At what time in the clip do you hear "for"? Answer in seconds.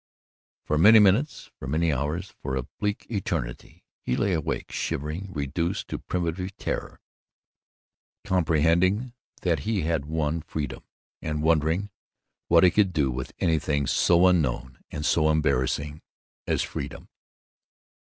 0.65-0.79, 1.59-1.67, 2.41-2.55